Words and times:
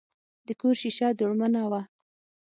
د 0.47 0.49
کور 0.59 0.75
شیشه 0.81 1.07
دوړمنه 1.19 1.63
وه. 1.71 1.81